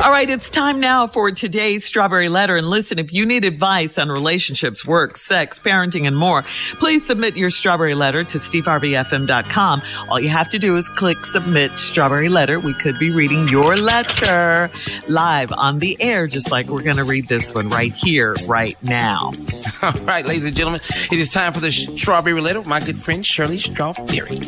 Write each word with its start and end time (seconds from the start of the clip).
All 0.00 0.12
right, 0.12 0.30
it's 0.30 0.48
time 0.48 0.78
now 0.78 1.08
for 1.08 1.32
today's 1.32 1.84
Strawberry 1.84 2.28
Letter. 2.28 2.56
And 2.56 2.68
listen, 2.68 3.00
if 3.00 3.12
you 3.12 3.26
need 3.26 3.44
advice 3.44 3.98
on 3.98 4.10
relationships, 4.10 4.86
work, 4.86 5.16
sex, 5.16 5.58
parenting, 5.58 6.06
and 6.06 6.16
more, 6.16 6.44
please 6.74 7.04
submit 7.04 7.36
your 7.36 7.50
Strawberry 7.50 7.96
Letter 7.96 8.22
to 8.22 8.38
steveharveyfm.com. 8.38 9.82
All 10.08 10.20
you 10.20 10.28
have 10.28 10.48
to 10.50 10.58
do 10.60 10.76
is 10.76 10.88
click 10.90 11.24
Submit 11.24 11.76
Strawberry 11.76 12.28
Letter. 12.28 12.60
We 12.60 12.74
could 12.74 12.96
be 13.00 13.10
reading 13.10 13.48
your 13.48 13.76
letter 13.76 14.70
live 15.08 15.50
on 15.52 15.80
the 15.80 16.00
air, 16.00 16.28
just 16.28 16.52
like 16.52 16.68
we're 16.68 16.84
going 16.84 16.98
to 16.98 17.04
read 17.04 17.26
this 17.26 17.52
one 17.52 17.68
right 17.68 17.92
here, 17.92 18.36
right 18.46 18.80
now. 18.84 19.32
All 19.82 19.92
right, 20.04 20.24
ladies 20.24 20.46
and 20.46 20.54
gentlemen, 20.54 20.80
it 21.10 21.18
is 21.18 21.28
time 21.28 21.52
for 21.52 21.60
the 21.60 21.72
Strawberry 21.72 22.40
Letter 22.40 22.60
with 22.60 22.68
my 22.68 22.78
good 22.78 23.00
friend 23.00 23.26
Shirley 23.26 23.58
Strawberry. 23.58 24.38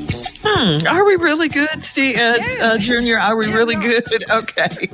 Hmm, 0.43 0.87
are 0.87 1.05
we 1.05 1.17
really 1.17 1.49
good, 1.49 1.83
Steve, 1.83 2.17
uh, 2.17 2.37
uh, 2.61 2.79
Junior? 2.79 3.19
Are 3.19 3.37
we 3.37 3.53
really 3.53 3.77
good? 3.77 4.05
Okay. 4.31 4.89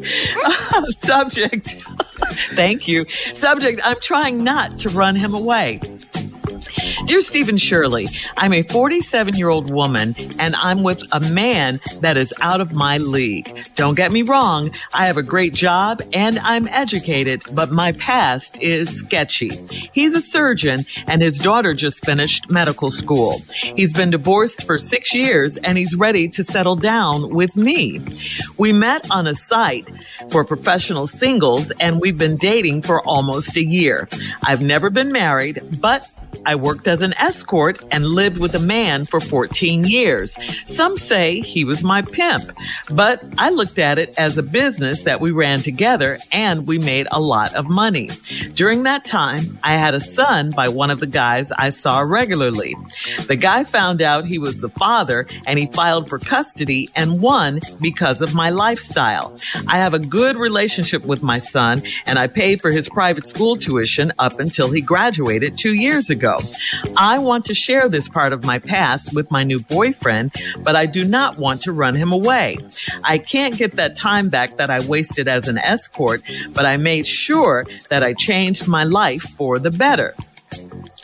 Uh, 0.45 0.87
subject. 1.03 1.69
Thank 2.55 2.89
you. 2.89 3.05
Subject. 3.35 3.81
I'm 3.85 4.01
trying 4.01 4.43
not 4.43 4.79
to 4.81 4.89
run 4.91 5.15
him 5.15 5.35
away. 5.35 5.81
Dear 7.07 7.21
Stephen 7.21 7.57
Shirley, 7.57 8.09
I'm 8.37 8.53
a 8.53 8.65
47 8.65 9.37
year 9.37 9.49
old 9.49 9.71
woman 9.73 10.17
and 10.41 10.57
I'm 10.57 10.83
with 10.83 11.05
a 11.13 11.21
man 11.21 11.81
that 12.01 12.17
is 12.17 12.35
out 12.41 12.61
of 12.61 12.73
my 12.73 12.99
league. 12.99 13.65
Don't 13.77 13.95
get 13.95 14.11
me 14.11 14.23
wrong. 14.23 14.73
I 14.93 15.07
have 15.07 15.17
a 15.17 15.23
great 15.23 15.55
job 15.55 16.03
and 16.13 16.37
I'm 16.41 16.67
educated, 16.67 17.45
but 17.53 17.71
my 17.71 17.93
past 17.93 18.61
is 18.61 18.91
sketchy. 18.91 19.51
He's 19.93 20.15
a 20.15 20.21
surgeon 20.21 20.81
and 21.07 21.23
his 21.23 21.39
daughter 21.39 21.75
just 21.75 22.05
finished 22.05 22.51
medical 22.51 22.91
school. 22.91 23.37
He's 23.53 23.93
been 23.93 24.11
divorced 24.11 24.65
for 24.65 24.77
six 24.77 25.15
years 25.15 25.57
and 25.59 25.79
he's 25.79 25.95
ready 25.95 26.27
to 26.31 26.43
settle 26.43 26.75
down 26.75 27.33
with 27.33 27.57
me. 27.57 28.01
We 28.59 28.73
met 28.73 29.09
on 29.13 29.29
a 29.29 29.35
site 29.37 29.93
for 30.31 30.45
professional 30.45 31.07
singles 31.07 31.71
and 31.79 32.01
we've 32.01 32.19
been 32.19 32.37
dating 32.37 32.83
for 32.83 33.01
almost 33.03 33.57
a 33.57 33.63
year. 33.63 34.09
I've 34.43 34.63
never 34.63 34.91
been 34.91 35.13
married, 35.13 35.81
but 35.81 36.11
I 36.45 36.55
worked 36.55 36.87
as 36.87 37.03
an 37.03 37.15
escort 37.19 37.81
and 37.91 38.07
lived 38.07 38.39
with 38.39 38.55
a 38.55 38.61
man 38.61 39.05
for 39.05 39.21
14 39.21 39.85
years. 39.85 40.37
Some 40.67 40.97
say 40.97 41.41
he 41.41 41.65
was 41.65 41.83
my 41.83 42.03
pimp, 42.03 42.45
but 42.91 43.23
I 43.39 43.51
looked 43.51 43.79
at 43.79 43.99
it 43.99 44.15
as 44.19 44.37
a 44.37 44.43
business 44.43 45.03
that 45.05 45.21
we 45.21 45.31
ran 45.31 45.61
together 45.61 46.19
and 46.33 46.67
we 46.67 46.79
made 46.79 47.07
a 47.11 47.21
lot 47.21 47.55
of 47.55 47.69
money. 47.69 48.11
During 48.55 48.83
that 48.85 49.05
time, 49.05 49.59
I 49.63 49.77
had 49.77 49.95
a 49.95 50.01
son 50.01 50.51
by 50.51 50.69
one 50.69 50.91
of 50.91 51.01
the 51.01 51.07
guys 51.07 51.53
I 51.53 51.71
saw 51.71 52.01
regularly. 52.01 52.75
The 53.27 53.37
guy 53.37 53.65
found 53.65 54.03
out 54.03 54.27
he 54.27 54.39
was 54.39 54.61
the 54.61 54.69
father 54.69 55.27
and 55.47 55.59
he 55.59 55.67
filed 55.67 56.09
for 56.09 56.19
custody 56.19 56.91
and 56.95 57.21
won 57.21 57.61
because 57.81 58.21
of 58.21 58.35
my 58.35 58.51
lifestyle. 58.51 59.37
I 59.69 59.79
have 59.79 59.95
a 59.95 59.99
good 59.99 60.37
relationship 60.37 61.05
with 61.05 61.23
my 61.23 61.39
son 61.39 61.83
and 62.07 62.19
I 62.19 62.27
paid 62.27 62.61
for 62.61 62.71
his 62.71 62.89
private 62.89 63.29
school 63.29 63.57
tuition 63.57 64.13
up 64.19 64.39
until 64.41 64.71
he 64.71 64.81
graduated 64.81 65.57
two 65.59 65.75
years 65.75 66.11
ago. 66.11 66.26
I 66.97 67.19
want 67.19 67.45
to 67.47 67.55
share 67.55 67.89
this 67.89 68.09
part 68.09 68.33
of 68.33 68.45
my 68.45 68.59
past 68.59 69.15
with 69.15 69.31
my 69.31 69.45
new 69.45 69.61
boyfriend, 69.61 70.35
but 70.59 70.77
I 70.77 70.87
do 70.87 71.05
not 71.05 71.39
want 71.39 71.63
to 71.63 71.73
run 71.73 71.95
him 71.95 72.13
away. 72.13 72.59
I 73.05 73.19
can't 73.19 73.57
get 73.57 73.77
that 73.77 73.97
time 73.97 74.29
back 74.29 74.57
that 74.57 74.71
I 74.71 74.87
wasted 74.87 75.29
as 75.29 75.49
an 75.49 75.59
escort, 75.59 76.23
but 76.53 76.67
I 76.67 76.77
made 76.77 77.07
sure 77.07 77.67
that 77.91 78.03
I 78.03 78.13
changed 78.13 78.67
my 78.67 78.85
life 78.85 79.23
for 79.23 79.59
the 79.59 79.71
better. 79.71 80.15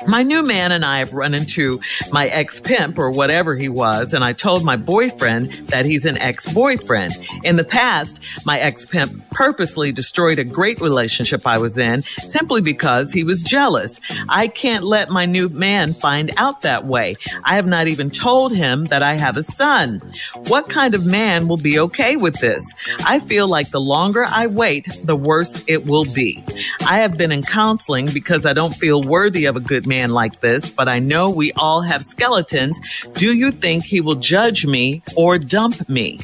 My 0.08 0.22
new 0.22 0.42
man 0.42 0.72
and 0.72 0.84
I 0.84 0.98
have 0.98 1.14
run 1.14 1.34
into 1.34 1.80
my 2.10 2.26
ex 2.28 2.58
pimp 2.60 2.98
or 2.98 3.10
whatever 3.10 3.54
he 3.54 3.68
was, 3.68 4.12
and 4.12 4.24
I 4.24 4.32
told 4.32 4.64
my 4.64 4.76
boyfriend 4.76 5.52
that 5.68 5.86
he's 5.86 6.04
an 6.04 6.18
ex 6.18 6.52
boyfriend. 6.52 7.12
In 7.44 7.56
the 7.56 7.64
past, 7.64 8.20
my 8.44 8.58
ex 8.58 8.84
pimp 8.84 9.30
purposely 9.30 9.92
destroyed 9.92 10.38
a 10.38 10.44
great 10.44 10.80
relationship 10.80 11.46
I 11.46 11.58
was 11.58 11.78
in 11.78 12.02
simply 12.02 12.60
because 12.60 13.12
he 13.12 13.24
was 13.24 13.42
jealous. 13.42 14.00
I 14.28 14.48
can't 14.48 14.84
let 14.84 15.08
my 15.08 15.26
new 15.26 15.48
man 15.48 15.92
find 15.92 16.32
out 16.36 16.62
that 16.62 16.84
way. 16.84 17.14
I 17.44 17.54
have 17.56 17.66
not 17.66 17.86
even 17.86 18.10
told 18.10 18.54
him 18.54 18.86
that 18.86 19.02
I 19.02 19.14
have 19.14 19.36
a 19.36 19.42
son. 19.42 20.00
What 20.48 20.69
kind 20.69 20.94
of 20.94 21.06
man 21.06 21.48
will 21.48 21.56
be 21.56 21.78
okay 21.78 22.16
with 22.16 22.40
this? 22.40 22.62
I 23.04 23.20
feel 23.20 23.46
like 23.48 23.70
the 23.70 23.80
longer 23.80 24.24
I 24.24 24.48
wait, 24.48 24.88
the 25.04 25.16
worse 25.16 25.64
it 25.69 25.86
will 25.86 26.04
be. 26.12 26.44
I 26.86 26.98
have 26.98 27.16
been 27.16 27.32
in 27.32 27.42
counseling 27.42 28.08
because 28.12 28.44
I 28.44 28.52
don't 28.52 28.74
feel 28.74 29.02
worthy 29.02 29.41
of 29.47 29.56
a 29.56 29.60
good 29.60 29.86
man 29.86 30.10
like 30.10 30.41
this, 30.41 30.70
but 30.70 30.88
I 30.88 30.98
know 30.98 31.30
we 31.30 31.53
all 31.53 31.82
have 31.82 32.04
skeletons. 32.04 32.80
Do 33.14 33.36
you 33.36 33.50
think 33.53 33.84
he 33.84 34.00
will 34.00 34.16
judge 34.16 34.66
me 34.66 35.03
or 35.16 35.38
dump 35.38 35.88
me? 35.88 36.19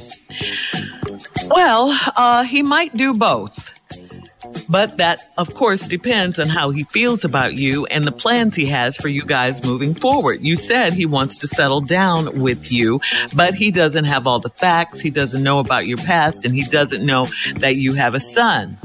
Well, 1.47 1.99
uh, 2.17 2.43
he 2.45 2.63
might 2.63 2.95
do 2.95 3.15
both. 3.15 3.75
But 4.69 4.97
that, 4.99 5.21
of 5.37 5.55
course, 5.55 5.89
depends 5.89 6.39
on 6.39 6.49
how 6.49 6.71
he 6.71 6.85
feels 6.85 7.25
about 7.25 7.55
you 7.55 7.87
and 7.87 8.07
the 8.07 8.13
plans 8.13 8.55
he 8.55 8.67
has 8.67 8.97
for 8.97 9.09
you 9.09 9.25
guys 9.25 9.65
moving 9.65 9.95
forward. 9.95 10.43
You 10.43 10.57
said 10.57 10.93
he 10.93 11.07
wants 11.07 11.39
to 11.39 11.47
settle 11.47 11.81
down 11.81 12.39
with 12.39 12.71
you, 12.71 13.01
but 13.35 13.55
he 13.55 13.71
doesn't 13.71 14.05
have 14.05 14.27
all 14.27 14.39
the 14.41 14.51
facts. 14.51 15.01
He 15.01 15.11
doesn't 15.11 15.43
know 15.43 15.59
about 15.59 15.87
your 15.87 15.99
past 15.99 16.45
and 16.45 16.55
he 16.55 16.63
doesn't 16.63 17.05
know 17.05 17.27
that 17.57 17.77
you 17.77 17.95
have 17.95 18.15
a 18.15 18.21
son. 18.21 18.79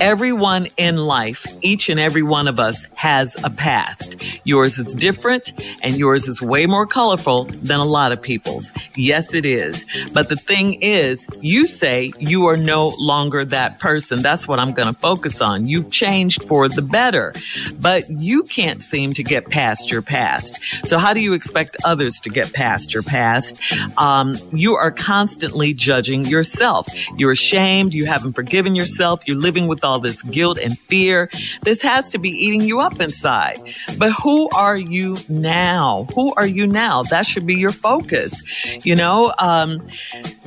Everyone 0.00 0.66
in 0.76 0.96
life, 0.96 1.46
each 1.62 1.88
and 1.88 2.00
every 2.00 2.22
one 2.22 2.48
of 2.48 2.58
us 2.58 2.86
has 2.94 3.36
a 3.44 3.50
past. 3.50 4.16
Yours 4.44 4.78
is 4.78 4.94
different 4.94 5.52
and 5.82 5.96
yours 5.96 6.26
is 6.26 6.42
way 6.42 6.66
more 6.66 6.86
colorful 6.86 7.44
than 7.44 7.78
a 7.78 7.84
lot 7.84 8.10
of 8.10 8.20
people's. 8.20 8.72
Yes, 8.96 9.34
it 9.34 9.46
is. 9.46 9.86
But 10.12 10.28
the 10.28 10.36
thing 10.36 10.82
is, 10.82 11.26
you 11.40 11.66
say 11.66 12.10
you 12.18 12.46
are 12.46 12.56
no 12.56 12.92
longer 12.98 13.44
that 13.44 13.78
person. 13.78 14.20
That's 14.20 14.48
what 14.48 14.58
I'm 14.58 14.72
going 14.72 14.92
to 14.92 14.98
focus 14.98 15.40
on. 15.40 15.66
You've 15.66 15.90
changed 15.90 16.42
for 16.44 16.68
the 16.68 16.82
better, 16.82 17.32
but 17.80 18.04
you 18.08 18.42
can't 18.42 18.82
seem 18.82 19.14
to 19.14 19.22
get 19.22 19.48
past 19.48 19.90
your 19.90 20.02
past. 20.02 20.58
So 20.84 20.98
how 20.98 21.12
do 21.12 21.20
you 21.20 21.34
expect 21.34 21.76
others 21.84 22.20
to 22.20 22.30
get 22.30 22.52
past 22.52 22.92
your 22.92 23.04
past? 23.04 23.60
Um, 23.96 24.34
you 24.52 24.74
are 24.74 24.90
constantly 24.90 25.72
judging 25.72 26.24
yourself. 26.24 26.88
You're 27.16 27.32
ashamed. 27.32 27.94
You 27.94 28.06
haven't 28.06 28.32
forgiven 28.32 28.74
yourself. 28.74 29.26
You're 29.26 29.36
living 29.36 29.68
with 29.68 29.83
all 29.84 30.00
this 30.00 30.22
guilt 30.22 30.58
and 30.58 30.76
fear. 30.78 31.30
This 31.62 31.82
has 31.82 32.10
to 32.12 32.18
be 32.18 32.30
eating 32.30 32.62
you 32.62 32.80
up 32.80 33.00
inside. 33.00 33.60
But 33.98 34.12
who 34.12 34.48
are 34.56 34.76
you 34.76 35.16
now? 35.28 36.06
Who 36.14 36.34
are 36.34 36.46
you 36.46 36.66
now? 36.66 37.02
That 37.04 37.26
should 37.26 37.46
be 37.46 37.54
your 37.54 37.72
focus. 37.72 38.42
You 38.84 38.96
know, 38.96 39.32
um, 39.38 39.86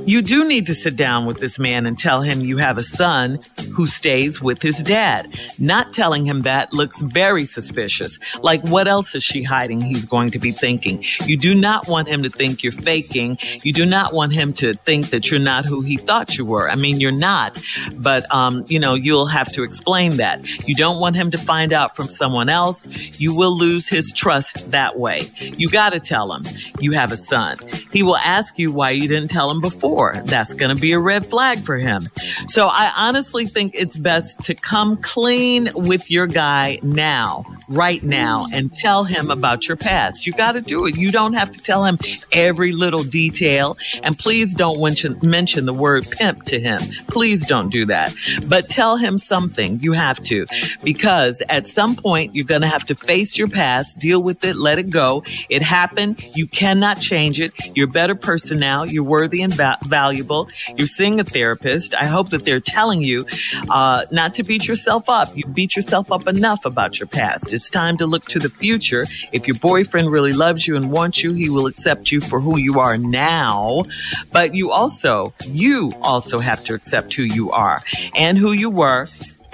you 0.05 0.21
do 0.21 0.47
need 0.47 0.65
to 0.67 0.73
sit 0.73 0.95
down 0.95 1.25
with 1.25 1.39
this 1.39 1.59
man 1.59 1.85
and 1.85 1.97
tell 1.97 2.21
him 2.21 2.41
you 2.41 2.57
have 2.57 2.77
a 2.77 2.83
son 2.83 3.39
who 3.73 3.87
stays 3.87 4.41
with 4.41 4.61
his 4.61 4.81
dad. 4.83 5.37
Not 5.59 5.93
telling 5.93 6.25
him 6.25 6.41
that 6.41 6.73
looks 6.73 6.99
very 7.01 7.45
suspicious. 7.45 8.19
Like, 8.41 8.63
what 8.63 8.87
else 8.87 9.15
is 9.15 9.23
she 9.23 9.43
hiding? 9.43 9.81
He's 9.81 10.05
going 10.05 10.31
to 10.31 10.39
be 10.39 10.51
thinking. 10.51 11.03
You 11.25 11.37
do 11.37 11.53
not 11.53 11.87
want 11.87 12.07
him 12.07 12.23
to 12.23 12.29
think 12.29 12.63
you're 12.63 12.71
faking. 12.71 13.37
You 13.63 13.73
do 13.73 13.85
not 13.85 14.13
want 14.13 14.33
him 14.33 14.53
to 14.53 14.73
think 14.73 15.09
that 15.09 15.29
you're 15.29 15.39
not 15.39 15.65
who 15.65 15.81
he 15.81 15.97
thought 15.97 16.37
you 16.37 16.45
were. 16.45 16.69
I 16.69 16.75
mean, 16.75 16.99
you're 16.99 17.11
not, 17.11 17.61
but, 17.95 18.25
um, 18.33 18.65
you 18.67 18.79
know, 18.79 18.95
you'll 18.95 19.26
you'll 19.27 19.33
have 19.33 19.51
to 19.51 19.63
explain 19.63 20.17
that. 20.17 20.45
You 20.67 20.75
don't 20.75 21.01
want 21.01 21.17
him 21.17 21.31
to 21.31 21.37
find 21.37 21.73
out 21.73 21.97
from 21.97 22.05
someone 22.07 22.47
else. 22.47 22.87
You 23.19 23.35
will 23.35 23.57
lose 23.57 23.89
his 23.89 24.13
trust 24.13 24.71
that 24.71 24.97
way. 24.97 25.23
You 25.39 25.69
got 25.69 25.91
to 25.91 25.99
tell 25.99 26.31
him 26.31 26.43
you 26.79 26.93
have 26.93 27.11
a 27.11 27.17
son. 27.17 27.57
He 27.91 28.03
will 28.03 28.17
ask 28.17 28.57
you 28.57 28.71
why 28.71 28.91
you 28.91 29.07
didn't 29.07 29.29
tell 29.29 29.51
him 29.51 29.59
before. 29.59 30.21
That's 30.25 30.53
going 30.53 30.73
to 30.73 30.81
be 30.81 30.93
a 30.93 30.99
red 30.99 31.25
flag 31.25 31.59
for 31.59 31.77
him. 31.77 32.03
So 32.47 32.67
I 32.67 32.91
honestly 32.95 33.45
think 33.45 33.73
it's 33.75 33.97
best 33.97 34.39
to 34.45 34.55
come 34.55 34.95
clean 34.97 35.69
with 35.75 36.09
your 36.09 36.27
guy 36.27 36.79
now, 36.83 37.43
right 37.67 38.01
now, 38.03 38.45
and 38.53 38.73
tell 38.73 39.03
him 39.03 39.29
about 39.29 39.67
your 39.67 39.77
past. 39.77 40.25
You 40.25 40.31
got 40.33 40.53
to 40.53 40.61
do 40.61 40.85
it. 40.85 40.95
You 40.95 41.11
don't 41.11 41.33
have 41.33 41.51
to 41.51 41.61
tell 41.61 41.83
him 41.83 41.99
every 42.31 42.71
little 42.71 43.03
detail. 43.03 43.77
And 44.03 44.17
please 44.17 44.55
don't 44.55 44.81
mention, 44.81 45.19
mention 45.21 45.65
the 45.65 45.73
word 45.73 46.05
pimp 46.09 46.43
to 46.43 46.59
him. 46.59 46.79
Please 47.07 47.45
don't 47.45 47.69
do 47.69 47.85
that. 47.87 48.13
But 48.47 48.69
tell 48.69 48.95
him 48.95 49.16
something. 49.17 49.79
You 49.81 49.93
have 49.93 50.21
to, 50.23 50.45
because 50.83 51.41
at 51.49 51.67
some 51.67 51.95
point 51.95 52.35
you're 52.35 52.45
going 52.45 52.61
to 52.61 52.67
have 52.67 52.85
to 52.85 52.95
face 52.95 53.37
your 53.37 53.47
past, 53.47 53.99
deal 53.99 54.21
with 54.21 54.43
it, 54.43 54.55
let 54.55 54.79
it 54.79 54.89
go. 54.89 55.23
It 55.49 55.61
happened. 55.61 56.23
You 56.35 56.47
cannot 56.47 56.99
change 56.99 57.39
it. 57.39 57.51
You're 57.75 57.89
a 57.89 57.91
better 57.91 58.15
person 58.15 58.59
now. 58.59 58.83
You're 58.83 59.03
worthy 59.03 59.41
and 59.41 59.53
va- 59.53 59.77
valuable. 59.83 60.49
You're 60.75 60.87
seeing 60.87 61.19
a 61.19 61.23
therapist. 61.23 61.93
I 61.95 62.05
hope 62.05 62.29
that 62.29 62.45
they're 62.45 62.59
telling 62.59 63.01
you 63.01 63.25
uh, 63.69 64.05
not 64.11 64.33
to 64.35 64.43
beat 64.43 64.67
yourself 64.67 65.09
up. 65.09 65.35
You 65.35 65.45
beat 65.45 65.75
yourself 65.75 66.11
up 66.11 66.27
enough 66.27 66.65
about 66.65 66.99
your 66.99 67.07
past. 67.07 67.53
It's 67.53 67.69
time 67.69 67.97
to 67.97 68.05
look 68.05 68.25
to 68.25 68.39
the 68.39 68.49
future. 68.49 69.05
If 69.31 69.47
your 69.47 69.57
boyfriend 69.57 70.09
really 70.09 70.31
loves 70.33 70.67
you 70.67 70.75
and 70.75 70.91
wants 70.91 71.23
you, 71.23 71.33
he 71.33 71.49
will 71.49 71.67
accept 71.67 72.11
you 72.11 72.21
for 72.21 72.39
who 72.39 72.57
you 72.57 72.79
are 72.79 72.97
now. 72.97 73.85
But 74.31 74.53
you 74.53 74.71
also, 74.71 75.33
you 75.47 75.93
also 76.01 76.39
have 76.39 76.63
to 76.65 76.73
accept 76.73 77.13
who 77.13 77.23
you 77.23 77.51
are 77.51 77.81
and 78.15 78.37
who 78.37 78.51
you 78.53 78.69
were. 78.69 79.06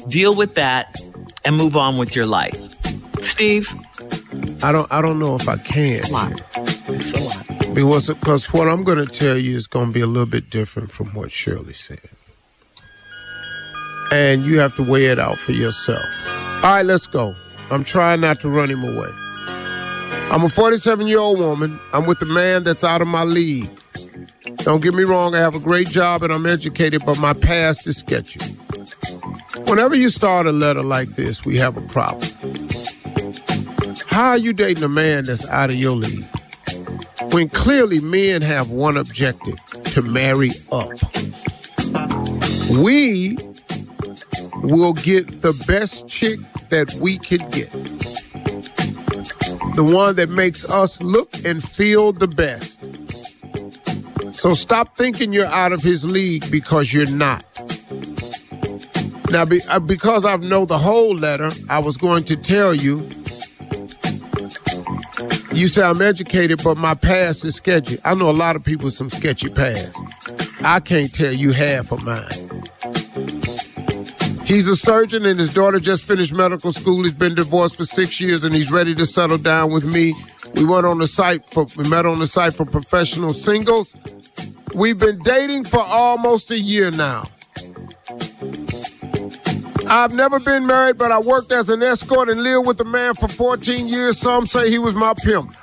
Deal 0.08 0.36
with 0.36 0.56
that 0.56 0.96
and 1.46 1.56
move 1.56 1.78
on 1.78 1.98
with 1.98 2.16
your 2.16 2.26
life. 2.26 2.58
Steve? 3.22 3.74
I 4.64 4.72
don't 4.72 4.92
I 4.92 5.02
don't 5.02 5.20
know 5.20 5.36
if 5.36 5.48
I 5.48 5.58
can. 5.58 6.04
Why? 6.10 6.34
Because 7.74 8.08
because 8.08 8.54
what 8.54 8.68
I'm 8.68 8.84
going 8.84 9.04
to 9.04 9.12
tell 9.12 9.38
you 9.38 9.56
is 9.56 9.68
going 9.68 9.88
to 9.88 9.94
be 9.94 10.02
a 10.02 10.08
little 10.08 10.26
bit 10.26 10.50
different 10.50 10.92
from 10.92 11.08
what 11.14 11.32
Shirley 11.32 11.74
said. 11.74 12.00
And 14.12 14.46
you 14.46 14.60
have 14.60 14.76
to 14.76 14.84
weigh 14.84 15.06
it 15.06 15.20
out 15.20 15.40
for 15.40 15.54
yourself. 15.54 16.06
All 16.28 16.76
right, 16.76 16.86
let's 16.86 17.08
go. 17.08 17.36
I'm 17.72 17.84
trying 17.84 18.22
not 18.22 18.40
to 18.42 18.50
run 18.50 18.70
him 18.70 18.84
away. 18.84 19.10
I'm 20.32 20.44
a 20.44 20.50
47 20.50 21.08
year 21.08 21.20
old 21.20 21.40
woman. 21.40 21.80
I'm 21.94 22.06
with 22.06 22.22
a 22.22 22.26
man 22.26 22.64
that's 22.64 22.84
out 22.84 23.02
of 23.02 23.08
my 23.08 23.24
league. 23.24 23.70
Don't 24.58 24.82
get 24.82 24.94
me 24.94 25.04
wrong, 25.04 25.36
I 25.36 25.40
have 25.40 25.56
a 25.56 25.60
great 25.60 25.88
job 25.88 26.24
and 26.24 26.32
I'm 26.32 26.46
educated, 26.46 27.04
but 27.06 27.20
my 27.20 27.34
past 27.34 27.86
is 27.88 27.98
sketchy. 27.98 28.40
Whenever 29.74 29.96
you 29.96 30.10
start 30.12 30.46
a 30.46 30.52
letter 30.52 30.84
like 30.84 31.10
this, 31.16 31.46
we 31.46 31.58
have 31.58 31.78
a 31.78 31.82
problem. 31.82 32.30
How 34.06 34.30
are 34.30 34.38
you 34.38 34.54
dating 34.54 34.84
a 34.84 34.88
man 34.88 35.26
that's 35.26 35.50
out 35.50 35.72
of 35.72 35.76
your 35.76 35.96
league? 35.96 36.28
When 37.32 37.50
clearly 37.50 38.00
men 38.00 38.44
have 38.44 38.70
one 38.70 38.98
objective 38.98 39.58
to 39.86 40.04
marry 40.04 40.52
up. 40.72 40.92
We 42.84 43.36
will 44.62 44.94
get 44.94 45.42
the 45.42 45.60
best 45.68 46.08
chick 46.08 46.40
that 46.70 46.94
we 47.02 47.18
can 47.18 47.40
get. 47.50 47.72
The 49.76 49.84
one 49.84 50.18
that 50.18 50.30
makes 50.30 50.70
us 50.70 51.02
look 51.02 51.34
and 51.44 51.64
feel 51.64 52.14
the 52.14 52.28
best. 52.28 52.80
So 54.36 54.54
stop 54.54 54.96
thinking 54.96 55.34
you're 55.34 55.48
out 55.48 55.72
of 55.72 55.82
his 55.82 56.08
league 56.08 56.52
because 56.52 56.94
you're 56.94 57.10
not. 57.10 57.44
Now, 59.34 59.46
be, 59.46 59.62
uh, 59.68 59.80
because 59.80 60.26
I 60.26 60.36
know 60.36 60.64
the 60.64 60.78
whole 60.78 61.16
letter, 61.16 61.50
I 61.68 61.80
was 61.80 61.98
going 61.98 62.24
to 62.26 62.38
tell 62.38 62.72
you. 62.72 63.00
You 65.52 65.68
say 65.68 65.82
I'm 65.82 66.04
educated, 66.04 66.62
but 66.64 66.78
my 66.78 66.94
past 66.94 67.44
is 67.44 67.56
sketchy. 67.56 67.98
I 68.06 68.14
know 68.14 68.30
a 68.30 68.32
lot 68.32 68.56
of 68.56 68.64
people 68.64 68.86
with 68.86 68.94
some 68.94 69.10
sketchy 69.10 69.50
past. 69.50 69.98
I 70.62 70.80
can't 70.82 71.12
tell 71.12 71.34
you 71.34 71.52
half 71.52 71.92
of 71.92 72.04
mine. 72.04 72.30
He's 74.46 74.68
a 74.68 74.76
surgeon 74.76 75.26
and 75.26 75.40
his 75.40 75.52
daughter 75.52 75.80
just 75.80 76.08
finished 76.08 76.32
medical 76.32 76.72
school. 76.72 77.02
He's 77.02 77.14
been 77.14 77.34
divorced 77.34 77.78
for 77.78 77.86
six 77.86 78.22
years 78.22 78.44
and 78.44 78.54
he's 78.54 78.72
ready 78.72 78.94
to 78.94 79.06
settle 79.08 79.40
down 79.40 79.72
with 79.72 79.84
me. 79.84 80.14
We 80.54 80.64
went 80.64 80.86
on 80.86 81.00
the 81.00 81.08
site 81.08 81.50
for, 81.50 81.66
we 81.76 81.90
met 81.90 82.06
on 82.06 82.20
the 82.20 82.28
site 82.28 82.54
for 82.54 82.66
professional 82.66 83.34
singles. 83.34 83.96
We've 84.76 85.00
been 85.00 85.18
dating 85.24 85.64
for 85.64 85.80
almost 85.80 86.52
a 86.52 86.60
year 86.60 86.92
now. 86.92 87.24
I've 89.94 90.12
never 90.12 90.40
been 90.40 90.66
married, 90.66 90.98
but 90.98 91.12
I 91.12 91.20
worked 91.20 91.52
as 91.52 91.70
an 91.70 91.84
escort 91.84 92.28
and 92.28 92.42
lived 92.42 92.66
with 92.66 92.82
a 92.82 92.84
man 92.84 93.14
for 93.14 93.28
14 93.28 93.88
years. 93.88 94.18
Some 94.18 94.48
say 94.48 94.68
he 94.72 94.80
was 94.80 94.96
my 94.96 95.14
pimp. 95.24 95.56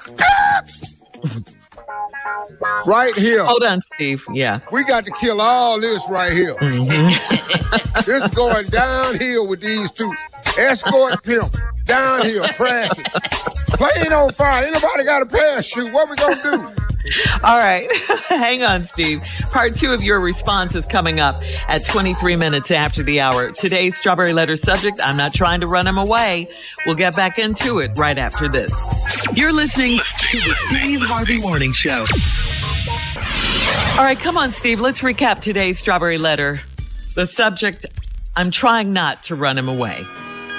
right 2.87 3.13
here. 3.17 3.45
Hold 3.45 3.65
on, 3.65 3.81
Steve. 3.81 4.25
Yeah. 4.33 4.61
We 4.71 4.85
got 4.85 5.05
to 5.07 5.11
kill 5.21 5.41
all 5.41 5.81
this 5.81 6.09
right 6.09 6.33
here. 6.33 6.55
Mm-hmm. 6.55 8.03
this 8.07 8.33
going 8.33 8.67
downhill 8.67 9.49
with 9.49 9.63
these 9.63 9.91
two. 9.91 10.15
Escort 10.57 11.25
pimp, 11.25 11.53
downhill, 11.87 12.45
crashing. 12.51 13.05
Plane 13.67 14.13
on 14.13 14.31
fire. 14.31 14.63
Anybody 14.63 15.05
got 15.07 15.23
a 15.23 15.27
parachute. 15.27 15.93
What 15.93 16.09
we 16.09 16.15
gonna 16.15 16.41
do? 16.41 16.90
All 17.43 17.59
right. 17.59 17.87
Hang 18.29 18.63
on, 18.63 18.85
Steve. 18.85 19.23
Part 19.51 19.75
two 19.75 19.93
of 19.93 20.03
your 20.03 20.21
response 20.21 20.75
is 20.75 20.87
coming 20.87 21.21
up 21.21 21.43
at 21.69 21.85
23 21.87 22.37
minutes 22.37 22.71
after 22.71 23.03
the 23.03 23.21
hour. 23.21 23.51
Today's 23.51 23.97
Strawberry 23.97 24.33
Letter 24.33 24.57
subject, 24.57 25.01
I'm 25.03 25.17
not 25.17 25.35
trying 25.35 25.61
to 25.61 25.67
run 25.67 25.87
him 25.87 25.99
away. 25.99 26.49
We'll 26.87 26.95
get 26.97 27.17
back 27.17 27.39
into 27.39 27.79
it 27.79 27.93
right 27.97 28.19
after 28.19 28.49
this. 28.49 28.71
You're 29.35 29.53
listening 29.53 29.99
to 29.99 30.41
the 30.41 30.55
Steve 30.69 31.01
Harvey 31.01 31.41
Morning 31.41 31.73
Show. 31.73 32.05
All 33.99 34.05
right, 34.05 34.19
come 34.19 34.37
on, 34.37 34.53
Steve. 34.53 34.81
Let's 34.81 35.01
recap 35.01 35.41
today's 35.41 35.79
Strawberry 35.79 36.19
Letter. 36.19 36.61
The 37.15 37.27
subject, 37.27 37.87
I'm 38.37 38.51
trying 38.51 38.93
not 38.93 39.23
to 39.25 39.35
run 39.35 39.59
him 39.59 39.69
away. 39.69 40.05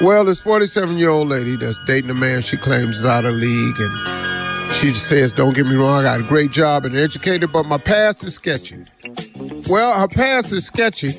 Well, 0.02 0.26
this 0.26 0.42
47 0.42 0.98
year 0.98 1.10
old 1.10 1.28
lady 1.28 1.56
that's 1.56 1.80
dating 1.86 2.10
a 2.10 2.16
man 2.16 2.42
she 2.42 2.58
claims 2.58 2.98
is 2.98 3.06
out 3.06 3.26
of 3.26 3.36
league 3.36 3.80
and 3.80 4.21
she 4.74 4.88
just 4.90 5.08
says, 5.08 5.34
don't 5.34 5.56
get 5.56 5.66
me 5.66 5.76
wrong, 5.76 6.00
I 6.00 6.04
got 6.04 6.20
a 6.20 6.24
great 6.24 6.52
job 6.52 6.86
and 6.86 6.96
educated, 6.96 7.52
but 7.52 7.66
my 7.66 7.78
past 7.78 8.24
is 8.24 8.36
sketchy. 8.36 8.84
Well, 9.68 10.00
her 10.00 10.08
past 10.08 10.52
is 10.52 10.66
sketchy, 10.66 11.12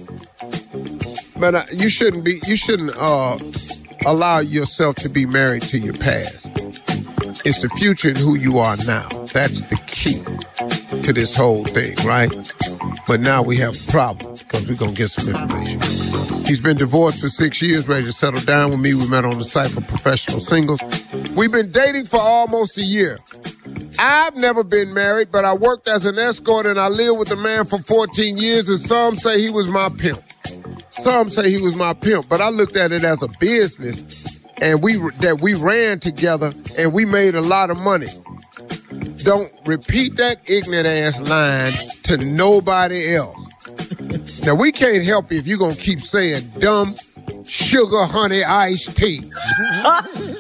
but 1.39 1.55
uh, 1.55 1.63
you 1.73 1.89
shouldn't 1.89 2.25
be, 2.25 2.41
you 2.47 2.57
shouldn't 2.57 2.93
uh, 2.97 3.39
allow 4.07 4.41
yourself 4.41 4.97
to 4.97 5.09
be 5.09 5.27
married 5.27 5.63
to 5.63 5.79
your 5.79 5.95
past. 5.95 6.51
It's 7.45 7.61
the 7.61 7.69
future 7.71 8.09
and 8.09 8.19
who 8.19 8.37
you 8.37 8.59
are 8.59 8.77
now. 8.87 9.09
That's 9.33 9.63
the 9.63 9.81
key 9.87 10.23
to 11.03 11.13
this 11.13 11.35
whole 11.35 11.65
thing, 11.65 11.97
right? 12.05 12.31
But 13.09 13.21
now 13.21 13.43
we 13.43 13.57
have 13.57 13.75
a 13.75 13.91
problem 13.91 14.35
because 14.35 14.69
we're 14.69 14.77
going 14.77 14.95
to 14.95 14.97
get 14.97 15.11
some 15.11 15.29
information. 15.29 15.81
He's 16.47 16.61
been 16.61 16.77
divorced 16.77 17.21
for 17.21 17.29
six 17.29 17.61
years, 17.63 17.89
ready 17.89 18.05
to 18.05 18.13
settle 18.13 18.41
down 18.41 18.71
with 18.71 18.81
me. 18.81 18.95
We 18.95 19.09
met 19.09 19.25
on 19.25 19.39
the 19.39 19.45
site 19.45 19.71
for 19.71 19.81
professional 19.81 20.41
singles. 20.41 20.81
We've 21.35 21.53
been 21.53 21.71
dating 21.71 22.07
for 22.07 22.21
almost 22.21 22.79
a 22.79 22.83
year. 22.83 23.19
I've 23.99 24.37
never 24.37 24.65
been 24.65 24.93
married, 24.93 25.31
but 25.31 25.45
I 25.45 25.55
worked 25.55 25.89
as 25.89 26.05
an 26.07 26.19
escort 26.19 26.67
and 26.67 26.79
I 26.79 26.89
lived 26.89 27.19
with 27.19 27.31
a 27.33 27.37
man 27.37 27.65
for 27.65 27.79
14 27.79 28.37
years, 28.37 28.69
and 28.69 28.79
some 28.79 29.17
say 29.17 29.41
he 29.41 29.51
was 29.51 29.69
my 29.69 29.89
pimp. 29.99 30.23
Some 30.91 31.31
say 31.31 31.51
he 31.51 31.59
was 31.59 31.77
my 31.77 31.95
pimp, 31.95 32.29
but 32.29 32.41
I 32.41 32.51
looked 32.51 32.77
at 32.77 32.93
it 32.93 33.05
as 33.05 33.23
a 33.23 33.29
business 33.41 34.43
and 34.63 34.81
we 34.81 34.97
that 35.19 35.41
we 35.43 35.55
ran 35.55 35.99
together 35.99 36.53
and 36.79 36.93
we 36.93 37.05
made 37.05 37.35
a 37.35 37.41
lot 37.41 37.71
of 37.71 37.79
money. 37.79 38.07
Don't 39.25 39.53
repeat 39.67 40.17
that 40.17 40.39
ignorant 40.47 40.87
ass 40.87 41.21
line 41.21 41.75
to 42.05 42.17
nobody 42.19 43.15
else. 43.15 43.39
now 44.47 44.55
we 44.55 44.71
can't 44.71 45.05
help 45.05 45.33
you 45.33 45.39
if 45.39 45.47
you're 45.47 45.59
gonna 45.59 45.75
keep 45.75 46.01
saying 46.01 46.49
dumb 46.59 46.95
sugar 47.45 48.05
honey 48.05 48.45
iced 48.45 48.97
tea. 48.97 49.21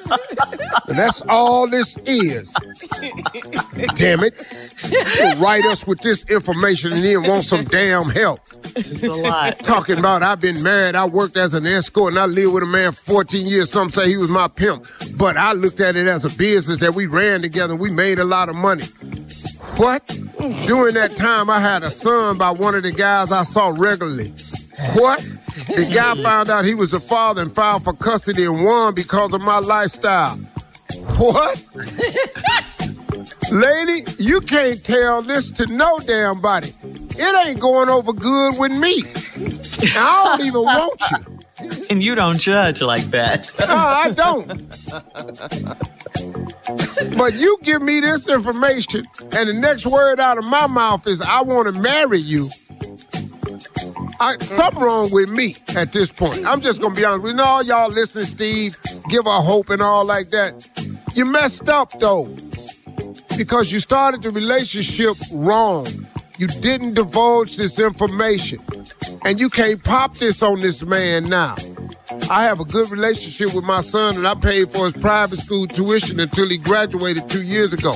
and 0.88 0.98
that's 0.98 1.22
all 1.28 1.68
this 1.68 1.96
is. 2.06 2.52
Damn 3.94 4.24
it. 4.24 4.34
You 4.90 5.42
write 5.42 5.64
us 5.66 5.86
with 5.86 6.00
this 6.00 6.24
information 6.30 6.92
and 6.92 7.04
then 7.04 7.22
want 7.22 7.44
some 7.44 7.64
damn 7.64 8.10
help. 8.10 8.40
It's 8.76 9.02
a 9.02 9.12
lot. 9.12 9.58
Talking 9.60 9.98
about 9.98 10.22
I've 10.22 10.40
been 10.40 10.62
married, 10.62 10.94
I 10.94 11.06
worked 11.06 11.36
as 11.36 11.54
an 11.54 11.66
escort, 11.66 12.12
and 12.12 12.18
I 12.18 12.26
lived 12.26 12.54
with 12.54 12.62
a 12.62 12.66
man 12.66 12.92
for 12.92 13.12
14 13.12 13.46
years. 13.46 13.70
Some 13.70 13.90
say 13.90 14.08
he 14.08 14.16
was 14.16 14.30
my 14.30 14.48
pimp. 14.48 14.86
But 15.16 15.36
I 15.36 15.52
looked 15.52 15.80
at 15.80 15.96
it 15.96 16.06
as 16.06 16.24
a 16.24 16.36
business 16.36 16.80
that 16.80 16.94
we 16.94 17.06
ran 17.06 17.42
together 17.42 17.76
we 17.76 17.90
made 17.90 18.18
a 18.18 18.24
lot 18.24 18.48
of 18.48 18.56
money. 18.56 18.84
What? 19.76 20.06
During 20.66 20.94
that 20.94 21.16
time, 21.16 21.48
I 21.50 21.60
had 21.60 21.82
a 21.82 21.90
son 21.90 22.38
by 22.38 22.50
one 22.50 22.74
of 22.74 22.82
the 22.82 22.92
guys 22.92 23.32
I 23.32 23.42
saw 23.44 23.68
regularly. 23.76 24.32
What? 24.94 25.26
The 25.66 25.90
guy 25.92 26.22
found 26.22 26.50
out 26.50 26.64
he 26.64 26.74
was 26.74 26.92
a 26.92 27.00
father 27.00 27.42
and 27.42 27.52
filed 27.52 27.84
for 27.84 27.92
custody 27.92 28.44
and 28.44 28.64
won 28.64 28.94
because 28.94 29.32
of 29.32 29.40
my 29.40 29.58
lifestyle. 29.58 30.36
What? 31.16 31.64
Lady, 33.52 34.04
you 34.18 34.40
can't 34.40 34.82
tell 34.84 35.22
this 35.22 35.50
to 35.52 35.66
no 35.66 35.98
damn 36.00 36.40
body. 36.40 36.72
It 36.82 37.46
ain't 37.46 37.60
going 37.60 37.88
over 37.88 38.12
good 38.12 38.58
with 38.58 38.72
me. 38.72 39.02
I 39.94 40.36
don't 40.36 40.46
even 40.46 40.62
want 40.62 41.00
you. 41.10 41.86
and 41.90 42.02
you 42.02 42.14
don't 42.14 42.38
judge 42.38 42.80
like 42.82 43.04
that. 43.10 43.50
No, 43.62 43.76
I 43.76 44.10
don't. 44.10 44.48
but 47.16 47.34
you 47.34 47.58
give 47.62 47.80
me 47.80 48.00
this 48.00 48.28
information, 48.28 49.04
and 49.32 49.48
the 49.48 49.54
next 49.54 49.86
word 49.86 50.20
out 50.20 50.36
of 50.36 50.44
my 50.46 50.66
mouth 50.66 51.06
is, 51.06 51.20
I 51.22 51.42
want 51.42 51.72
to 51.72 51.80
marry 51.80 52.18
you. 52.18 52.48
I, 54.22 54.36
something 54.38 54.80
wrong 54.80 55.10
with 55.10 55.28
me 55.28 55.56
at 55.74 55.92
this 55.92 56.12
point. 56.12 56.46
I'm 56.46 56.60
just 56.60 56.80
gonna 56.80 56.94
be 56.94 57.04
honest. 57.04 57.24
We 57.24 57.32
know 57.32 57.42
all 57.42 57.64
y'all 57.64 57.90
listen, 57.90 58.24
Steve, 58.24 58.76
give 59.08 59.24
her 59.24 59.40
hope 59.40 59.68
and 59.68 59.82
all 59.82 60.04
like 60.04 60.30
that. 60.30 60.68
You 61.16 61.24
messed 61.24 61.68
up 61.68 61.98
though, 61.98 62.32
because 63.36 63.72
you 63.72 63.80
started 63.80 64.22
the 64.22 64.30
relationship 64.30 65.16
wrong. 65.32 65.88
You 66.38 66.46
didn't 66.46 66.94
divulge 66.94 67.56
this 67.56 67.80
information, 67.80 68.60
and 69.24 69.40
you 69.40 69.50
can't 69.50 69.82
pop 69.82 70.14
this 70.14 70.40
on 70.40 70.60
this 70.60 70.84
man 70.84 71.24
now. 71.24 71.56
I 72.30 72.44
have 72.44 72.60
a 72.60 72.64
good 72.64 72.92
relationship 72.92 73.52
with 73.54 73.64
my 73.64 73.80
son, 73.80 74.16
and 74.16 74.26
I 74.26 74.36
paid 74.36 74.70
for 74.70 74.84
his 74.84 74.92
private 74.92 75.38
school 75.38 75.66
tuition 75.66 76.20
until 76.20 76.48
he 76.48 76.58
graduated 76.58 77.28
two 77.28 77.42
years 77.42 77.72
ago. 77.72 77.94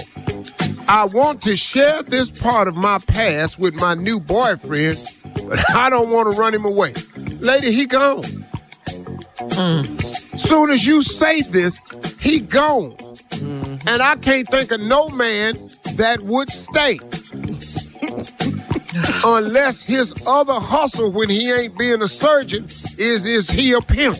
I 0.88 1.06
want 1.06 1.42
to 1.42 1.56
share 1.56 2.02
this 2.02 2.30
part 2.30 2.66
of 2.66 2.74
my 2.74 2.98
past 3.06 3.58
with 3.58 3.74
my 3.74 3.94
new 3.94 4.20
boyfriend, 4.20 4.98
but 5.48 5.62
I 5.74 5.90
don't 5.90 6.10
want 6.10 6.32
to 6.32 6.38
run 6.38 6.54
him 6.54 6.64
away. 6.64 6.92
Lady, 7.40 7.72
he 7.72 7.86
gone. 7.86 8.22
Mm. 8.22 10.38
Soon 10.38 10.70
as 10.70 10.86
you 10.86 11.02
say 11.02 11.42
this, 11.42 11.80
he 12.20 12.40
gone. 12.40 12.92
Mm-hmm. 12.92 13.88
And 13.88 14.02
I 14.02 14.16
can't 14.16 14.48
think 14.48 14.72
of 14.72 14.80
no 14.80 15.08
man 15.10 15.70
that 15.96 16.22
would 16.22 16.50
stay. 16.50 16.98
Unless 19.24 19.82
his 19.82 20.14
other 20.26 20.54
hustle 20.54 21.12
when 21.12 21.28
he 21.28 21.52
ain't 21.52 21.78
being 21.78 22.02
a 22.02 22.08
surgeon 22.08 22.64
is 22.98 23.26
is 23.26 23.50
he 23.50 23.72
a 23.72 23.80
pimp? 23.80 24.16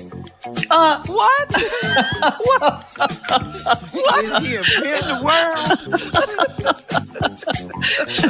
Uh, 0.71 1.03
what? 1.07 1.49
what? 2.45 2.85
what? 3.93 4.25
Is 4.25 4.39
he 4.43 4.57
a 4.57 4.63
pimp? 4.63 5.05
The 5.07 5.21
world? 5.25 5.67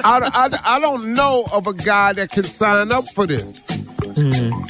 I, 0.04 0.30
I, 0.32 0.76
I 0.76 0.80
don't 0.80 1.12
know 1.14 1.44
of 1.52 1.66
a 1.66 1.74
guy 1.74 2.12
that 2.14 2.30
can 2.30 2.44
sign 2.44 2.92
up 2.92 3.04
for 3.14 3.26
this. 3.26 3.60
Hmm. 4.16 4.62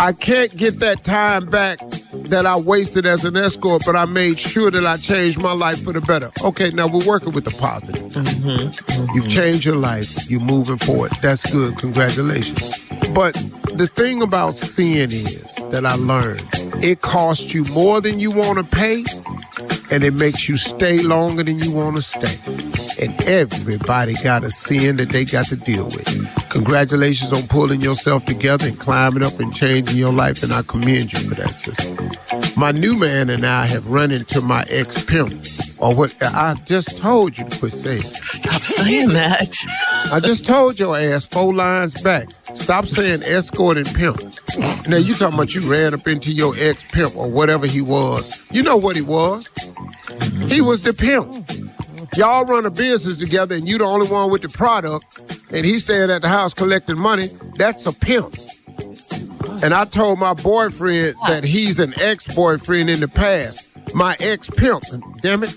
I 0.00 0.12
can't 0.12 0.54
get 0.56 0.80
that 0.80 1.04
time 1.04 1.46
back 1.46 1.78
that 2.30 2.46
I 2.46 2.56
wasted 2.56 3.06
as 3.06 3.24
an 3.24 3.36
escort, 3.36 3.82
but 3.84 3.96
I 3.96 4.04
made 4.04 4.38
sure 4.38 4.70
that 4.70 4.84
I 4.86 4.96
changed 4.96 5.40
my 5.40 5.52
life 5.52 5.82
for 5.82 5.92
the 5.92 6.00
better. 6.00 6.30
Okay, 6.44 6.70
now 6.70 6.86
we're 6.86 7.06
working 7.06 7.32
with 7.32 7.44
the 7.44 7.56
positive. 7.58 8.02
Mm-hmm, 8.02 8.48
mm-hmm. 8.48 9.14
You've 9.14 9.28
changed 9.28 9.64
your 9.64 9.76
life. 9.76 10.30
You're 10.30 10.40
moving 10.40 10.78
forward. 10.78 11.12
That's 11.22 11.50
good. 11.50 11.76
Congratulations. 11.78 12.88
But 13.14 13.34
the 13.74 13.86
thing 13.86 14.22
about 14.22 14.54
sin 14.54 15.10
is 15.10 15.55
that 15.70 15.84
I 15.84 15.94
learned 15.94 16.46
it 16.82 17.00
costs 17.00 17.54
you 17.54 17.64
more 17.72 18.00
than 18.00 18.20
you 18.20 18.30
want 18.30 18.58
to 18.58 18.64
pay, 18.64 19.04
and 19.90 20.04
it 20.04 20.14
makes 20.14 20.48
you 20.48 20.56
stay 20.56 21.02
longer 21.02 21.42
than 21.42 21.58
you 21.58 21.72
want 21.72 21.96
to 21.96 22.02
stay. 22.02 22.36
And 23.02 23.20
everybody 23.24 24.14
got 24.22 24.44
a 24.44 24.50
sin 24.50 24.96
that 24.96 25.10
they 25.10 25.24
got 25.24 25.46
to 25.46 25.56
deal 25.56 25.86
with. 25.86 26.50
Congratulations 26.50 27.32
on 27.32 27.42
pulling 27.48 27.80
yourself 27.80 28.24
together 28.24 28.66
and 28.66 28.78
climbing 28.78 29.22
up 29.22 29.38
and 29.40 29.54
changing 29.54 29.96
your 29.98 30.12
life, 30.12 30.42
and 30.42 30.52
I 30.52 30.62
commend 30.62 31.12
you 31.12 31.18
for 31.20 31.34
that, 31.36 31.54
sister. 31.54 32.60
My 32.60 32.72
new 32.72 32.98
man 32.98 33.30
and 33.30 33.44
I 33.46 33.66
have 33.66 33.86
run 33.88 34.10
into 34.10 34.40
my 34.40 34.64
ex 34.68 35.04
pimp, 35.04 35.32
or 35.78 35.94
what 35.94 36.14
I 36.22 36.54
just 36.64 36.98
told 36.98 37.36
you 37.38 37.44
to 37.44 37.58
quit 37.58 37.72
saying. 37.72 38.00
Stop 38.00 38.62
saying 38.62 39.10
that. 39.10 39.52
I 40.12 40.20
just 40.20 40.44
told 40.44 40.78
your 40.78 40.96
ass 40.96 41.26
four 41.26 41.54
lines 41.54 42.00
back. 42.02 42.28
Stop 42.66 42.86
saying 42.86 43.22
escort 43.22 43.76
and 43.76 43.86
pimp. 43.94 44.18
Now 44.88 44.96
you 44.96 45.14
talking 45.14 45.34
about 45.34 45.54
you 45.54 45.60
ran 45.70 45.94
up 45.94 46.08
into 46.08 46.32
your 46.32 46.52
ex 46.58 46.84
pimp 46.86 47.14
or 47.14 47.30
whatever 47.30 47.64
he 47.64 47.80
was. 47.80 48.44
You 48.50 48.64
know 48.64 48.76
what 48.76 48.96
he 48.96 49.02
was. 49.02 49.48
He 50.48 50.60
was 50.60 50.82
the 50.82 50.92
pimp. 50.92 51.48
Y'all 52.16 52.44
run 52.44 52.66
a 52.66 52.70
business 52.70 53.20
together 53.20 53.54
and 53.54 53.68
you 53.68 53.78
the 53.78 53.84
only 53.84 54.08
one 54.08 54.32
with 54.32 54.42
the 54.42 54.48
product 54.48 55.22
and 55.52 55.64
he's 55.64 55.84
staying 55.84 56.10
at 56.10 56.22
the 56.22 56.28
house 56.28 56.54
collecting 56.54 56.98
money. 56.98 57.28
That's 57.54 57.86
a 57.86 57.92
pimp. 57.92 58.34
And 59.62 59.72
I 59.72 59.84
told 59.84 60.18
my 60.18 60.34
boyfriend 60.34 61.14
that 61.28 61.44
he's 61.44 61.78
an 61.78 61.94
ex-boyfriend 62.00 62.90
in 62.90 62.98
the 62.98 63.06
past. 63.06 63.94
My 63.94 64.16
ex-pimp. 64.18 64.82
Damn 65.20 65.44
it. 65.44 65.56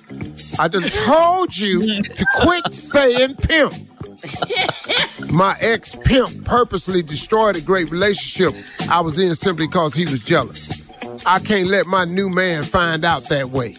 I 0.59 0.67
just 0.67 0.93
told 1.07 1.57
you 1.57 2.03
to 2.03 2.25
quit 2.35 2.71
saying 2.71 3.33
pimp. 3.37 3.73
My 5.31 5.55
ex 5.59 5.95
pimp 5.95 6.45
purposely 6.45 7.01
destroyed 7.01 7.55
a 7.55 7.61
great 7.61 7.91
relationship 7.91 8.53
I 8.89 9.01
was 9.01 9.19
in 9.19 9.35
simply 9.35 9.67
because 9.67 9.93
he 9.93 10.05
was 10.05 10.23
jealous. 10.23 10.87
I 11.25 11.39
can't 11.39 11.67
let 11.67 11.85
my 11.85 12.05
new 12.05 12.29
man 12.29 12.63
find 12.63 13.03
out 13.05 13.27
that 13.29 13.49
way. 13.51 13.75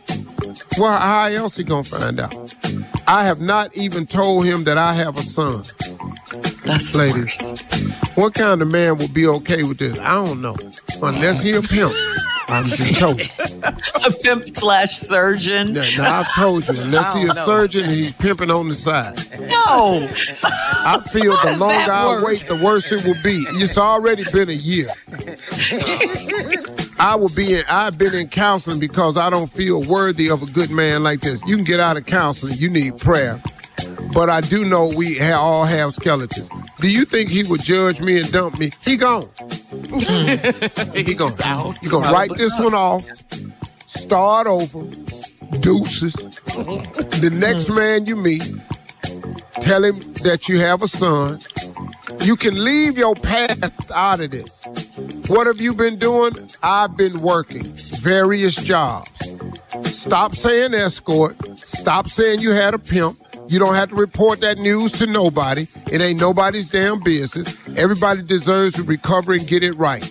Well, 0.79 0.99
how 0.99 1.27
else 1.27 1.57
he 1.57 1.65
gonna 1.65 1.85
find 1.85 2.21
out? 2.21 2.35
I 3.07 3.25
have 3.25 3.41
not 3.41 3.77
even 3.77 4.07
told 4.07 4.45
him 4.47 4.65
that 4.65 4.79
I 4.79 4.95
have 4.95 5.17
a 5.17 5.23
son. 5.23 5.65
That's 6.65 6.95
Ladies, 6.95 7.39
worst. 7.43 8.17
what 8.17 8.35
kind 8.35 8.63
of 8.63 8.69
man 8.69 8.99
would 8.99 9.13
be 9.13 9.27
okay 9.27 9.65
with 9.65 9.79
this? 9.79 9.99
I 9.99 10.25
don't 10.25 10.41
know. 10.41 10.57
Unless 11.03 11.41
he 11.41 11.53
a 11.53 11.63
pimp. 11.63 11.93
I'm 12.51 12.67
just 12.67 12.95
told 12.97 13.21
you. 13.21 13.31
A 14.07 14.11
pimp 14.23 14.57
slash 14.57 14.99
surgeon. 14.99 15.75
Now, 15.75 15.89
now, 15.97 16.21
I've 16.21 16.35
told 16.35 16.67
you, 16.69 16.81
unless 16.81 17.15
oh, 17.15 17.19
he's 17.19 17.31
a 17.31 17.35
know. 17.35 17.45
surgeon 17.45 17.85
and 17.85 17.93
he's 17.93 18.13
pimping 18.13 18.51
on 18.51 18.69
the 18.69 18.75
side. 18.75 19.17
No. 19.41 20.09
I 20.43 21.01
feel 21.13 21.33
the 21.33 21.57
longer 21.59 21.93
I 21.93 22.23
wait, 22.25 22.47
the 22.49 22.57
worse 22.57 22.91
it 22.93 23.05
will 23.05 23.21
be. 23.23 23.45
It's 23.61 23.77
already 23.79 24.25
been 24.33 24.49
a 24.49 24.53
year. 24.53 24.87
I 26.99 27.17
will 27.17 27.31
be 27.35 27.55
in, 27.55 27.63
I've 27.69 27.99
been 27.99 28.15
in 28.15 28.29
counseling 28.29 28.81
because 28.81 29.17
I 29.17 29.31
don't 29.31 29.51
feel 29.51 29.83
worthy 29.89 30.31
of 30.31 30.43
a 30.43 30.47
good 30.47 30.71
man 30.71 31.03
like 31.03 31.21
this. 31.21 31.41
You 31.47 31.57
can 31.57 31.65
get 31.65 31.81
out 31.81 31.97
of 31.97 32.07
counseling, 32.07 32.55
you 32.59 32.71
need 32.71 32.99
prayer. 32.99 33.43
But 34.13 34.29
I 34.29 34.41
do 34.41 34.65
know 34.65 34.93
we 34.97 35.21
all 35.21 35.65
have 35.65 35.95
skeletons. 35.95 36.49
Do 36.79 36.91
you 36.91 37.05
think 37.05 37.31
he 37.31 37.45
would 37.45 37.63
judge 37.63 38.01
me 38.01 38.19
and 38.19 38.31
dump 38.33 38.59
me? 38.59 38.71
He 38.85 38.97
gone. 38.97 39.29
He 39.71 41.15
gone. 41.15 41.33
out. 41.45 41.83
You 41.83 41.91
gonna 41.91 42.13
write 42.13 42.35
this 42.37 42.59
one 42.59 42.75
off, 42.75 43.07
start 43.87 44.47
over, 44.47 44.85
deuces. 45.61 46.15
The 46.15 47.31
next 47.33 47.69
hmm. 47.69 47.77
man 47.77 48.07
you 48.07 48.17
meet, 48.17 48.43
tell 49.61 49.85
him 49.85 50.01
that 50.25 50.49
you 50.49 50.59
have 50.59 50.83
a 50.83 50.89
son. 50.89 51.39
You 52.23 52.37
can 52.37 52.63
leave 52.63 52.99
your 52.99 53.15
past 53.15 53.91
out 53.93 54.21
of 54.21 54.33
this. 54.33 54.65
What 55.29 55.47
have 55.47 55.61
you 55.61 55.75
been 55.75 55.97
doing? 55.97 56.33
I've 56.63 56.97
been 56.97 57.21
working 57.21 57.73
various 58.03 58.57
jobs. 58.57 59.11
Stop 59.85 60.35
saying 60.35 60.75
escort. 60.75 61.37
Stop 61.59 62.09
saying 62.09 62.41
you 62.41 62.51
had 62.51 62.75
a 62.75 62.79
pimp. 62.79 63.19
You 63.49 63.59
don't 63.59 63.75
have 63.75 63.91
to 63.91 63.97
report 63.97 64.41
that 64.41 64.59
news 64.59 64.93
to 64.93 65.07
nobody. 65.07 65.67
It 65.91 66.01
ain't 66.01 66.21
nobody's 66.21 66.71
damn 66.71 67.01
business. 67.01 67.60
Everybody 67.77 68.23
deserves 68.23 68.75
to 68.77 68.83
recover 68.83 69.33
and 69.33 69.47
get 69.47 69.63
it 69.63 69.73
right. 69.77 70.03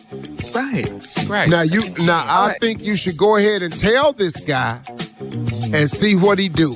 Right. 0.56 0.90
Right. 1.28 1.50
Now 1.50 1.62
you 1.62 1.82
now 2.06 2.24
I 2.28 2.56
think 2.60 2.82
you 2.82 2.96
should 2.96 3.18
go 3.18 3.36
ahead 3.38 3.62
and 3.62 3.78
tell 3.78 4.14
this 4.14 4.40
guy 4.44 4.80
and 5.20 5.90
see 5.90 6.16
what 6.16 6.40
he 6.40 6.50
do. 6.50 6.76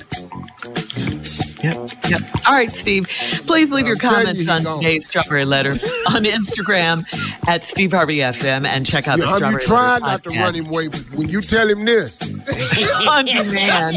Yep. 1.63 1.89
Yep. 2.09 2.21
All 2.45 2.53
right, 2.53 2.69
Steve. 2.69 3.07
Please 3.47 3.71
leave 3.71 3.87
your 3.87 3.95
I'm 3.95 3.99
telling 3.99 4.17
comments 4.25 4.45
you, 4.45 4.51
on 4.51 4.63
gone. 4.63 4.81
today's 4.81 5.07
Strawberry 5.07 5.45
Letter 5.45 5.71
on 6.07 6.25
Instagram 6.25 7.05
at 7.47 7.63
Steve 7.63 7.93
Harvey 7.93 8.17
FM 8.17 8.65
and 8.65 8.85
check 8.85 9.07
out 9.07 9.17
You, 9.17 9.23
the 9.23 9.29
you 9.29 9.35
Strawberry 9.37 9.63
try 9.63 9.93
Letter 9.93 10.05
not 10.05 10.23
to 10.23 10.29
run 10.39 10.55
him 10.55 10.65
away, 10.67 10.87
but 10.89 11.09
when 11.13 11.29
you 11.29 11.41
tell 11.41 11.67
him 11.69 11.85
this, 11.85 12.21
on 13.07 13.25
demand. 13.25 13.95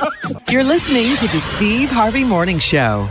You're 0.50 0.64
listening 0.64 1.14
to 1.16 1.26
the 1.28 1.40
Steve 1.54 1.90
Harvey 1.90 2.24
Morning 2.24 2.58
Show. 2.58 3.10